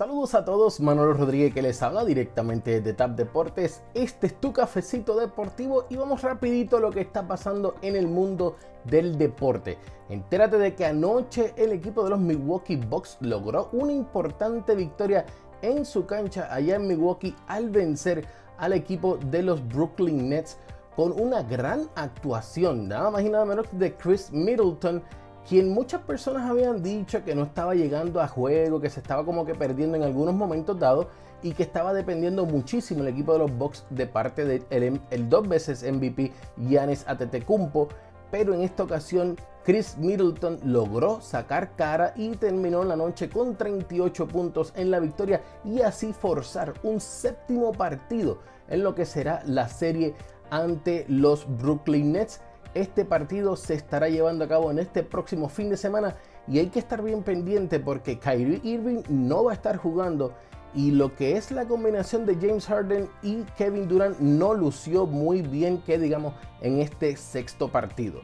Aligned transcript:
Saludos 0.00 0.34
a 0.34 0.46
todos, 0.46 0.80
Manolo 0.80 1.12
Rodríguez 1.12 1.52
que 1.52 1.60
les 1.60 1.82
habla 1.82 2.06
directamente 2.06 2.80
de 2.80 2.94
TAP 2.94 3.16
Deportes. 3.16 3.82
Este 3.92 4.28
es 4.28 4.40
tu 4.40 4.50
cafecito 4.50 5.14
deportivo 5.14 5.84
y 5.90 5.96
vamos 5.96 6.22
rapidito 6.22 6.78
a 6.78 6.80
lo 6.80 6.90
que 6.90 7.02
está 7.02 7.28
pasando 7.28 7.74
en 7.82 7.96
el 7.96 8.08
mundo 8.08 8.56
del 8.84 9.18
deporte. 9.18 9.76
Entérate 10.08 10.56
de 10.56 10.74
que 10.74 10.86
anoche 10.86 11.52
el 11.58 11.72
equipo 11.72 12.02
de 12.02 12.08
los 12.08 12.18
Milwaukee 12.18 12.76
Bucks 12.76 13.18
logró 13.20 13.68
una 13.72 13.92
importante 13.92 14.74
victoria 14.74 15.26
en 15.60 15.84
su 15.84 16.06
cancha 16.06 16.48
allá 16.50 16.76
en 16.76 16.86
Milwaukee 16.86 17.36
al 17.46 17.68
vencer 17.68 18.26
al 18.56 18.72
equipo 18.72 19.18
de 19.18 19.42
los 19.42 19.68
Brooklyn 19.68 20.30
Nets 20.30 20.56
con 20.96 21.12
una 21.12 21.42
gran 21.42 21.90
actuación, 21.94 22.88
nada 22.88 23.10
más 23.10 23.20
y 23.20 23.28
nada 23.28 23.44
menos 23.44 23.66
de 23.72 23.94
Chris 23.94 24.32
Middleton 24.32 25.02
quien 25.50 25.74
muchas 25.74 26.02
personas 26.02 26.48
habían 26.48 26.80
dicho 26.80 27.24
que 27.24 27.34
no 27.34 27.42
estaba 27.42 27.74
llegando 27.74 28.20
a 28.20 28.28
juego, 28.28 28.80
que 28.80 28.88
se 28.88 29.00
estaba 29.00 29.24
como 29.24 29.44
que 29.44 29.56
perdiendo 29.56 29.96
en 29.96 30.04
algunos 30.04 30.32
momentos 30.32 30.78
dados 30.78 31.08
y 31.42 31.54
que 31.54 31.64
estaba 31.64 31.92
dependiendo 31.92 32.46
muchísimo 32.46 33.00
el 33.00 33.08
equipo 33.08 33.32
de 33.32 33.40
los 33.40 33.58
Bucks 33.58 33.84
de 33.90 34.06
parte 34.06 34.44
del 34.44 35.00
el 35.10 35.28
dos 35.28 35.48
veces 35.48 35.82
MVP 35.82 36.30
Giannis 36.56 37.04
Antetokounmpo, 37.08 37.88
pero 38.30 38.54
en 38.54 38.60
esta 38.60 38.84
ocasión 38.84 39.36
Chris 39.64 39.98
Middleton 39.98 40.60
logró 40.62 41.20
sacar 41.20 41.74
cara 41.74 42.12
y 42.14 42.28
terminó 42.36 42.84
la 42.84 42.94
noche 42.94 43.28
con 43.28 43.56
38 43.56 44.28
puntos 44.28 44.72
en 44.76 44.92
la 44.92 45.00
victoria 45.00 45.42
y 45.64 45.80
así 45.80 46.12
forzar 46.12 46.74
un 46.84 47.00
séptimo 47.00 47.72
partido 47.72 48.38
en 48.68 48.84
lo 48.84 48.94
que 48.94 49.04
será 49.04 49.42
la 49.46 49.68
serie 49.68 50.14
ante 50.50 51.06
los 51.08 51.44
Brooklyn 51.58 52.12
Nets 52.12 52.40
este 52.74 53.04
partido 53.04 53.56
se 53.56 53.74
estará 53.74 54.08
llevando 54.08 54.44
a 54.44 54.48
cabo 54.48 54.70
en 54.70 54.78
este 54.78 55.02
próximo 55.02 55.48
fin 55.48 55.70
de 55.70 55.76
semana 55.76 56.16
y 56.46 56.58
hay 56.58 56.68
que 56.68 56.78
estar 56.78 57.02
bien 57.02 57.22
pendiente 57.22 57.80
porque 57.80 58.18
Kyrie 58.18 58.60
Irving 58.62 59.02
no 59.08 59.44
va 59.44 59.52
a 59.52 59.54
estar 59.54 59.76
jugando 59.76 60.34
y 60.74 60.92
lo 60.92 61.14
que 61.16 61.36
es 61.36 61.50
la 61.50 61.66
combinación 61.66 62.26
de 62.26 62.36
James 62.36 62.66
Harden 62.66 63.08
y 63.22 63.42
Kevin 63.56 63.88
Durant 63.88 64.18
no 64.20 64.54
lució 64.54 65.06
muy 65.06 65.42
bien 65.42 65.78
que 65.82 65.98
digamos 65.98 66.34
en 66.60 66.78
este 66.78 67.16
sexto 67.16 67.68
partido. 67.68 68.20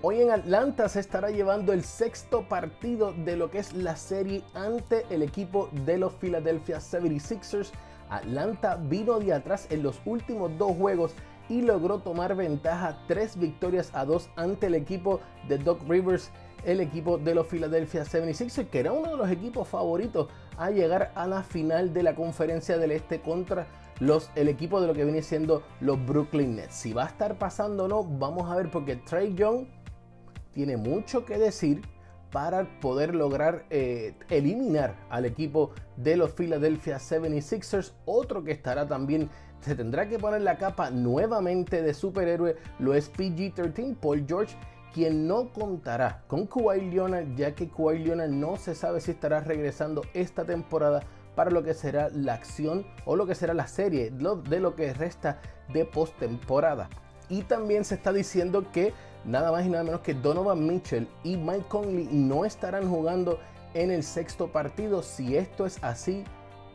Hoy 0.00 0.22
en 0.22 0.30
Atlanta 0.30 0.88
se 0.88 1.00
estará 1.00 1.30
llevando 1.30 1.72
el 1.72 1.84
sexto 1.84 2.48
partido 2.48 3.12
de 3.12 3.36
lo 3.36 3.50
que 3.50 3.58
es 3.58 3.74
la 3.74 3.96
serie 3.96 4.42
ante 4.54 5.04
el 5.10 5.22
equipo 5.22 5.68
de 5.84 5.98
los 5.98 6.14
Philadelphia 6.14 6.78
76ers. 6.78 7.70
Atlanta 8.08 8.76
vino 8.76 9.18
de 9.18 9.34
atrás 9.34 9.66
en 9.70 9.82
los 9.82 10.00
últimos 10.06 10.56
dos 10.56 10.74
juegos 10.74 11.12
y 11.48 11.62
logró 11.62 11.98
tomar 11.98 12.34
ventaja 12.34 12.98
tres 13.06 13.38
victorias 13.38 13.90
a 13.94 14.04
dos 14.04 14.30
ante 14.36 14.66
el 14.66 14.74
equipo 14.74 15.20
de 15.48 15.58
Doc 15.58 15.80
Rivers, 15.88 16.30
el 16.64 16.80
equipo 16.80 17.18
de 17.18 17.34
los 17.34 17.46
Philadelphia 17.46 18.04
76ers, 18.04 18.68
que 18.68 18.80
era 18.80 18.92
uno 18.92 19.10
de 19.10 19.16
los 19.16 19.30
equipos 19.30 19.68
favoritos 19.68 20.28
a 20.56 20.70
llegar 20.70 21.12
a 21.14 21.26
la 21.26 21.42
final 21.42 21.92
de 21.92 22.02
la 22.02 22.14
conferencia 22.14 22.78
del 22.78 22.90
Este 22.90 23.20
contra 23.20 23.66
los, 24.00 24.30
el 24.34 24.48
equipo 24.48 24.80
de 24.80 24.86
lo 24.86 24.94
que 24.94 25.04
viene 25.04 25.22
siendo 25.22 25.62
los 25.80 26.04
Brooklyn 26.04 26.56
Nets. 26.56 26.74
Si 26.74 26.92
va 26.92 27.04
a 27.04 27.08
estar 27.08 27.38
pasando 27.38 27.84
o 27.84 27.88
no, 27.88 28.04
vamos 28.04 28.50
a 28.50 28.56
ver 28.56 28.70
porque 28.70 28.96
Trey 28.96 29.34
Young 29.34 29.66
tiene 30.52 30.76
mucho 30.76 31.24
que 31.24 31.38
decir 31.38 31.82
para 32.30 32.80
poder 32.80 33.14
lograr 33.14 33.64
eh, 33.70 34.14
eliminar 34.28 34.96
al 35.10 35.24
equipo 35.24 35.70
de 35.96 36.16
los 36.16 36.32
Philadelphia 36.32 36.98
76ers. 36.98 37.92
Otro 38.04 38.44
que 38.44 38.52
estará 38.52 38.86
también, 38.86 39.30
se 39.60 39.74
tendrá 39.74 40.08
que 40.08 40.18
poner 40.18 40.42
la 40.42 40.58
capa 40.58 40.90
nuevamente 40.90 41.82
de 41.82 41.94
superhéroe, 41.94 42.56
lo 42.78 42.94
es 42.94 43.12
PG-13, 43.12 43.96
Paul 43.96 44.24
George, 44.26 44.56
quien 44.92 45.26
no 45.26 45.52
contará 45.52 46.22
con 46.26 46.46
Kawhi 46.46 46.90
Leonard, 46.90 47.34
ya 47.36 47.54
que 47.54 47.68
Kawhi 47.68 47.98
Leonard 47.98 48.30
no 48.30 48.56
se 48.56 48.74
sabe 48.74 49.00
si 49.00 49.10
estará 49.10 49.40
regresando 49.40 50.02
esta 50.14 50.44
temporada 50.44 51.02
para 51.34 51.50
lo 51.50 51.62
que 51.62 51.74
será 51.74 52.08
la 52.12 52.34
acción 52.34 52.84
o 53.04 53.14
lo 53.14 53.26
que 53.26 53.34
será 53.34 53.54
la 53.54 53.68
serie 53.68 54.10
de 54.10 54.60
lo 54.60 54.74
que 54.74 54.92
resta 54.92 55.40
de 55.72 55.84
postemporada. 55.84 56.88
Y 57.28 57.42
también 57.42 57.84
se 57.84 57.94
está 57.94 58.12
diciendo 58.12 58.64
que 58.72 58.92
nada 59.24 59.52
más 59.52 59.66
y 59.66 59.68
nada 59.68 59.84
menos 59.84 60.00
que 60.00 60.14
Donovan 60.14 60.66
Mitchell 60.66 61.08
y 61.24 61.36
Mike 61.36 61.66
Conley 61.68 62.08
no 62.10 62.44
estarán 62.44 62.88
jugando 62.88 63.38
en 63.74 63.90
el 63.90 64.02
sexto 64.02 64.48
partido. 64.48 65.02
Si 65.02 65.36
esto 65.36 65.66
es 65.66 65.82
así, 65.82 66.24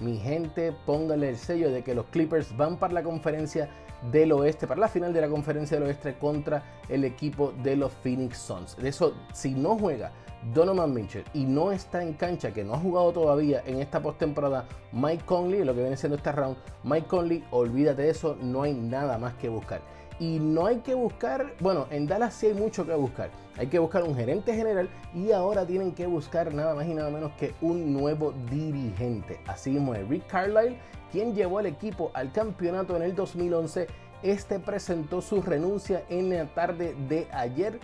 mi 0.00 0.16
gente, 0.16 0.72
póngale 0.86 1.30
el 1.30 1.36
sello 1.36 1.70
de 1.70 1.82
que 1.82 1.94
los 1.94 2.06
Clippers 2.06 2.56
van 2.56 2.76
para 2.76 2.94
la 2.94 3.02
conferencia 3.02 3.68
del 4.12 4.32
oeste, 4.32 4.66
para 4.66 4.80
la 4.80 4.88
final 4.88 5.12
de 5.12 5.20
la 5.20 5.28
conferencia 5.28 5.76
del 5.76 5.88
oeste 5.88 6.16
contra 6.18 6.62
el 6.88 7.04
equipo 7.04 7.52
de 7.62 7.76
los 7.76 7.92
Phoenix 7.92 8.38
Suns. 8.38 8.76
De 8.76 8.88
eso, 8.88 9.14
si 9.32 9.50
no 9.50 9.76
juega 9.76 10.12
Donovan 10.54 10.94
Mitchell 10.94 11.24
y 11.34 11.44
no 11.44 11.72
está 11.72 12.02
en 12.02 12.12
cancha, 12.12 12.52
que 12.52 12.62
no 12.62 12.74
ha 12.74 12.78
jugado 12.78 13.12
todavía 13.12 13.62
en 13.66 13.80
esta 13.80 14.00
postemporada, 14.00 14.66
Mike 14.92 15.24
Conley, 15.26 15.64
lo 15.64 15.74
que 15.74 15.80
viene 15.80 15.96
siendo 15.96 16.16
este 16.16 16.30
round, 16.30 16.56
Mike 16.84 17.08
Conley, 17.08 17.44
olvídate 17.50 18.02
de 18.02 18.10
eso, 18.10 18.36
no 18.40 18.62
hay 18.62 18.74
nada 18.74 19.18
más 19.18 19.34
que 19.34 19.48
buscar. 19.48 19.80
Y 20.20 20.40
no 20.40 20.66
hay 20.66 20.78
que 20.78 20.94
buscar, 20.94 21.54
bueno, 21.60 21.86
en 21.90 22.06
Dallas 22.06 22.34
sí 22.34 22.46
hay 22.46 22.54
mucho 22.54 22.84
que 22.84 22.94
buscar. 22.94 23.30
Hay 23.56 23.68
que 23.68 23.78
buscar 23.78 24.02
un 24.02 24.16
gerente 24.16 24.54
general 24.54 24.88
y 25.14 25.32
ahora 25.32 25.66
tienen 25.66 25.92
que 25.92 26.06
buscar 26.06 26.52
nada 26.52 26.74
más 26.74 26.86
y 26.86 26.94
nada 26.94 27.10
menos 27.10 27.32
que 27.38 27.54
un 27.60 27.92
nuevo 27.92 28.32
dirigente. 28.50 29.40
Así 29.46 29.70
mismo 29.70 29.94
es 29.94 30.08
Rick 30.08 30.26
Carlisle, 30.26 30.78
quien 31.12 31.34
llevó 31.34 31.58
al 31.58 31.66
equipo 31.66 32.10
al 32.14 32.32
campeonato 32.32 32.96
en 32.96 33.02
el 33.02 33.14
2011. 33.14 33.86
Este 34.22 34.58
presentó 34.58 35.20
su 35.20 35.40
renuncia 35.40 36.02
en 36.08 36.30
la 36.30 36.46
tarde 36.46 36.96
de 37.08 37.28
ayer 37.32 37.78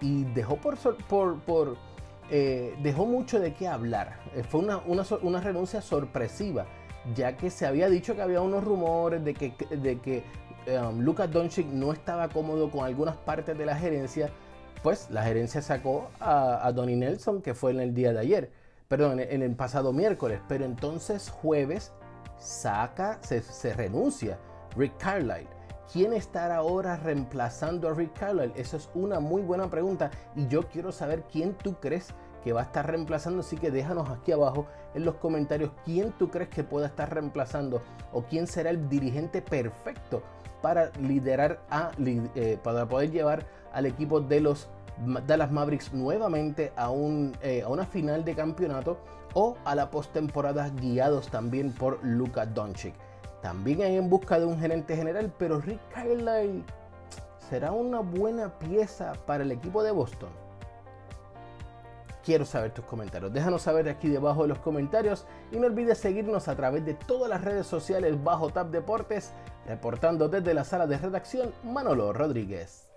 y 0.00 0.24
dejó 0.24 0.56
por, 0.56 0.76
por, 1.46 1.76
eh, 2.30 2.74
dejó 2.82 3.06
mucho 3.06 3.40
de 3.40 3.54
qué 3.54 3.66
hablar. 3.66 4.20
Eh, 4.34 4.42
fue 4.42 4.60
una, 4.60 4.78
una, 4.86 5.04
una 5.22 5.40
renuncia 5.40 5.80
sorpresiva 5.80 6.66
ya 7.14 7.36
que 7.36 7.50
se 7.50 7.66
había 7.66 7.88
dicho 7.88 8.14
que 8.14 8.22
había 8.22 8.40
unos 8.40 8.64
rumores 8.64 9.24
de 9.24 9.34
que, 9.34 9.52
de 9.70 9.98
que 10.00 10.24
um, 10.66 11.00
Lucas 11.00 11.30
Doncic 11.30 11.66
no 11.66 11.92
estaba 11.92 12.28
cómodo 12.28 12.70
con 12.70 12.84
algunas 12.84 13.16
partes 13.16 13.56
de 13.56 13.66
la 13.66 13.76
gerencia, 13.76 14.30
pues 14.82 15.10
la 15.10 15.22
gerencia 15.22 15.62
sacó 15.62 16.10
a, 16.20 16.70
Donnie 16.72 16.96
Nelson, 16.96 17.42
que 17.42 17.54
fue 17.54 17.72
en 17.72 17.80
el 17.80 17.94
día 17.94 18.12
de 18.12 18.20
ayer, 18.20 18.50
perdón, 18.88 19.20
en, 19.20 19.42
el 19.42 19.54
pasado 19.54 19.92
miércoles, 19.92 20.40
pero 20.48 20.64
entonces 20.64 21.30
jueves 21.30 21.92
saca, 22.38 23.18
se, 23.22 23.42
se 23.42 23.74
renuncia 23.74 24.38
Rick 24.76 24.96
Carlisle. 24.98 25.48
¿Quién 25.92 26.12
estará 26.12 26.56
ahora 26.56 26.96
reemplazando 26.96 27.88
a 27.88 27.94
Rick 27.94 28.18
Carlisle? 28.18 28.52
Esa 28.56 28.76
es 28.76 28.90
una 28.94 29.20
muy 29.20 29.42
buena 29.42 29.70
pregunta 29.70 30.10
y 30.36 30.46
yo 30.46 30.68
quiero 30.68 30.92
saber 30.92 31.24
quién 31.32 31.54
tú 31.54 31.74
crees 31.80 32.14
que 32.42 32.52
va 32.52 32.60
a 32.60 32.64
estar 32.64 32.86
reemplazando. 32.86 33.40
Así 33.40 33.56
que 33.56 33.70
déjanos 33.70 34.08
aquí 34.10 34.32
abajo 34.32 34.66
en 34.94 35.04
los 35.04 35.16
comentarios 35.16 35.70
quién 35.84 36.12
tú 36.12 36.30
crees 36.30 36.48
que 36.48 36.64
pueda 36.64 36.86
estar 36.86 37.12
reemplazando 37.12 37.82
o 38.12 38.22
quién 38.22 38.46
será 38.46 38.70
el 38.70 38.88
dirigente 38.88 39.42
perfecto 39.42 40.22
para 40.62 40.90
liderar 41.00 41.60
a, 41.70 41.92
eh, 41.98 42.58
para 42.62 42.86
poder 42.86 43.10
llevar 43.10 43.46
al 43.72 43.86
equipo 43.86 44.20
de 44.20 44.40
los 44.40 44.68
Dallas 45.26 45.52
Mavericks 45.52 45.92
nuevamente 45.92 46.72
a, 46.76 46.90
un, 46.90 47.36
eh, 47.42 47.62
a 47.62 47.68
una 47.68 47.84
final 47.84 48.24
de 48.24 48.34
campeonato 48.34 48.98
o 49.34 49.56
a 49.64 49.74
la 49.74 49.90
postemporada 49.90 50.68
guiados 50.70 51.28
también 51.28 51.72
por 51.72 52.02
Luka 52.02 52.46
Doncic. 52.46 52.94
También 53.42 53.82
hay 53.82 53.96
en 53.96 54.10
busca 54.10 54.40
de 54.40 54.46
un 54.46 54.58
gerente 54.58 54.96
general, 54.96 55.32
pero 55.38 55.60
Rick 55.60 55.80
Carlisle 55.94 56.64
será 57.48 57.70
una 57.70 58.00
buena 58.00 58.58
pieza 58.58 59.12
para 59.26 59.44
el 59.44 59.52
equipo 59.52 59.82
de 59.82 59.92
Boston. 59.92 60.30
Quiero 62.28 62.44
saber 62.44 62.74
tus 62.74 62.84
comentarios. 62.84 63.32
Déjanos 63.32 63.62
saber 63.62 63.88
aquí 63.88 64.10
debajo 64.10 64.42
de 64.42 64.48
los 64.48 64.58
comentarios 64.58 65.24
y 65.50 65.56
no 65.56 65.66
olvides 65.66 65.96
seguirnos 65.96 66.46
a 66.48 66.56
través 66.56 66.84
de 66.84 66.92
todas 66.92 67.30
las 67.30 67.42
redes 67.42 67.66
sociales 67.66 68.22
bajo 68.22 68.50
Tap 68.50 68.70
Deportes, 68.70 69.32
reportando 69.66 70.28
desde 70.28 70.52
la 70.52 70.64
sala 70.64 70.86
de 70.86 70.98
redacción 70.98 71.54
Manolo 71.64 72.12
Rodríguez. 72.12 72.87